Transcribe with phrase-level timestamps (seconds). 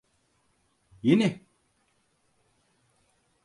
[1.03, 1.41] Yeni…